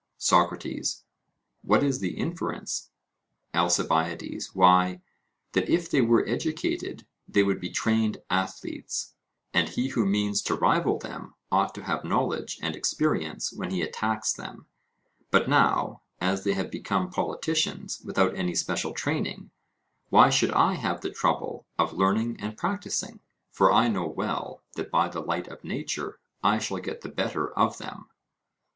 [0.17, 1.03] SOCRATES:
[1.61, 2.89] What is the inference?
[3.53, 4.99] ALCIBIADES: Why,
[5.51, 9.13] that if they were educated they would be trained athletes,
[9.53, 13.83] and he who means to rival them ought to have knowledge and experience when he
[13.83, 14.65] attacks them;
[15.29, 19.51] but now, as they have become politicians without any special training,
[20.09, 23.19] why should I have the trouble of learning and practising?
[23.51, 27.53] For I know well that by the light of nature I shall get the better
[27.53, 28.09] of them.